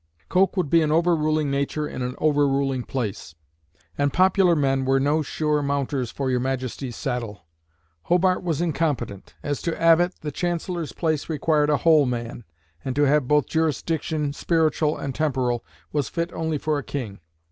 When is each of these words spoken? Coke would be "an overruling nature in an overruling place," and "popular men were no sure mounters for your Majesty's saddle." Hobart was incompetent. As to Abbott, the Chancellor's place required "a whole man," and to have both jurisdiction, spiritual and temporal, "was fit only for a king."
Coke 0.29 0.57
would 0.57 0.71
be 0.71 0.81
"an 0.81 0.91
overruling 0.91 1.51
nature 1.51 1.87
in 1.87 2.01
an 2.01 2.15
overruling 2.17 2.81
place," 2.85 3.35
and 3.99 4.11
"popular 4.11 4.55
men 4.55 4.83
were 4.83 4.99
no 4.99 5.21
sure 5.21 5.61
mounters 5.61 6.09
for 6.11 6.31
your 6.31 6.39
Majesty's 6.39 6.95
saddle." 6.95 7.45
Hobart 8.05 8.41
was 8.41 8.61
incompetent. 8.61 9.35
As 9.43 9.61
to 9.61 9.79
Abbott, 9.79 10.15
the 10.21 10.31
Chancellor's 10.31 10.91
place 10.93 11.29
required 11.29 11.69
"a 11.69 11.77
whole 11.77 12.07
man," 12.07 12.45
and 12.83 12.95
to 12.95 13.03
have 13.03 13.27
both 13.27 13.45
jurisdiction, 13.45 14.33
spiritual 14.33 14.97
and 14.97 15.13
temporal, 15.13 15.63
"was 15.93 16.09
fit 16.09 16.33
only 16.33 16.57
for 16.57 16.79
a 16.79 16.83
king." 16.83 17.19